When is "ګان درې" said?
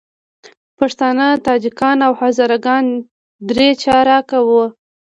2.65-3.69